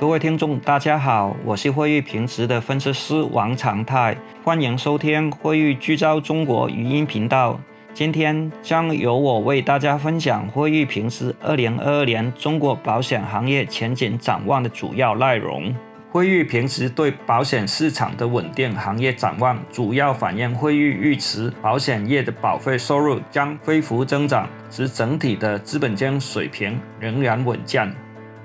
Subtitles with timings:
[0.00, 7.60] 各位听众，大家好，我是汇誉平时的分析师王长泰，欢迎收听汇誉聚焦中国语音频道。
[7.92, 15.70] 今天将由我为大家分享汇誉平时二零二二年中国保险行业前景展望的主要内容。
[16.10, 27.92] 汇誉平时对保险市场的稳定行业展望，主要反映汇誉预期保险业的保费收入将恢复增长，使整体的资本金水平仍然稳健。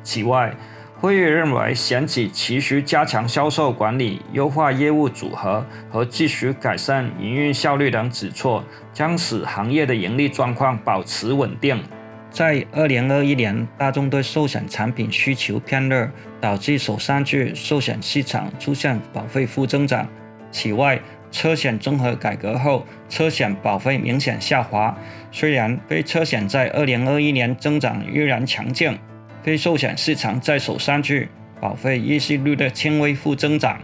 [0.03, 0.54] 此外，
[1.01, 8.63] 会议认为，选取持续加强销售管理、优化业务组合和继续改善营运效率等举措，
[8.93, 11.83] 将使行业的盈利状况保持稳定。
[12.31, 16.09] 在二零二一年，大众对寿险产品需求偏热，
[16.41, 20.07] 导致首三季寿险市场出现保费负增长。
[20.51, 20.99] 此外，
[21.29, 24.97] 车险综合改革后，车险保费明显下滑。
[25.32, 28.97] 虽然非车险在二零二一年增长依然强劲。
[29.45, 31.27] 非寿险市场在首三季
[31.61, 33.79] 保费利息率的轻微负增长，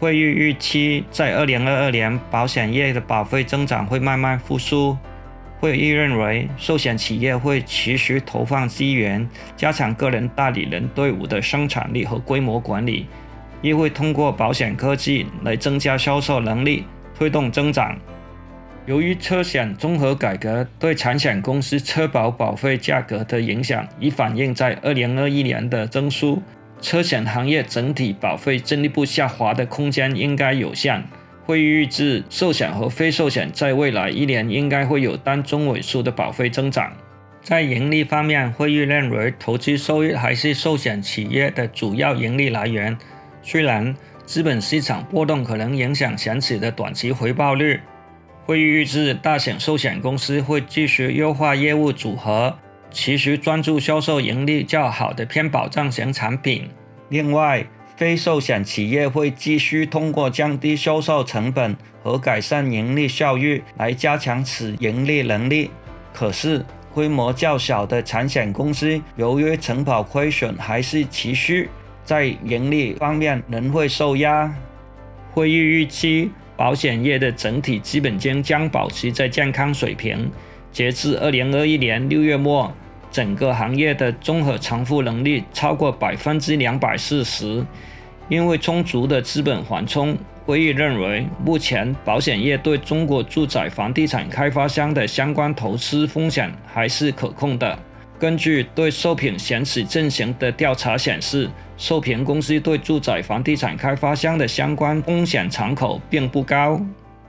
[0.00, 4.98] 会议预期在二零二二年保险业的保费增长会慢慢复苏。
[5.60, 9.24] 会议认为，寿险企业会持续投放资源，
[9.56, 13.06] 加强个人代理人队伍的生产力和规模管理，
[13.62, 16.84] 亦会通过保险科技来增加销售能力，
[17.16, 17.96] 推动增长。
[18.86, 26.40] 由于车险综合改革对产险公司车保保费价格的影响，已反映在二零二一年的增速，
[26.80, 31.02] 车险行业整体保费进一步下滑的空间应该有限。
[31.44, 36.92] 会预计寿险和非寿险在未来一年应该会有单中位数的保费增长。
[37.42, 42.96] 在盈利方面，会议认为投资收益还是寿险企业的主要盈利来源，
[43.42, 47.80] 虽然资本市场波动可能影响险企的短期回报率。
[48.46, 52.56] 会议预计大险寿险公司会继续优化业务组合，
[52.92, 56.70] 持续专注销售盈利较好的偏保障型产品。
[57.08, 57.66] 另外，
[57.96, 65.72] 非寿险企业会继续通过降低销售成本和改善盈利效率来加强其盈利能力。
[66.14, 71.68] 可是，规模较小的产险公司由于承保亏损还是持续，
[72.04, 74.54] 在盈利方面仍会受压。
[75.32, 76.30] 会议预期。
[76.56, 80.30] 保险业的整体基本金将保持在健康水平。
[80.72, 82.72] 截至二零二一年六月末，
[83.10, 87.64] 整个行业的综合偿付能力超过百分之两百四十。
[88.28, 97.78] 因为充足的资本缓冲，会议认为目前保险业对中国住宅房地产开发商的相关投资风险还是可控的。
[98.18, 106.80] 根据对受品险企进行的调查显示，受品公司对住宅房地产开发商的相关风险敞口并不高。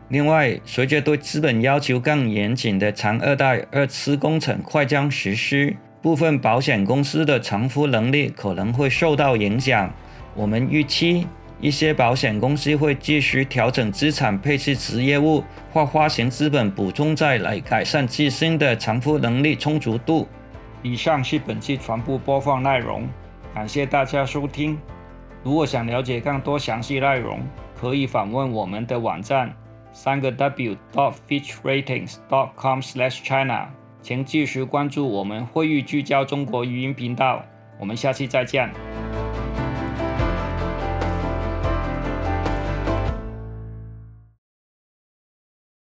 [0.09, 9.93] 另外，随着对资本要求更严谨的长二代二次工程快将实施，部分保险公司的偿付能力可能会受到影响。
[10.33, 11.27] 我们预期
[11.59, 15.43] 一些保险公司会继续调整资产配置子业务，
[15.73, 20.25] 或发行资本补充债来改善自身的偿付能力充足度。
[20.83, 23.07] 以上是本期全部播放内容，
[23.53, 24.77] 感谢大家收听。
[25.43, 27.39] 如果想了解更多详细内容，
[27.79, 29.53] 可以访问我们的网站
[29.91, 33.67] 三个 w dot fitchratings dot com slash china。
[34.01, 37.43] 请继续关注我们会议聚焦中国语音频道，
[37.79, 38.69] 我们下期再见。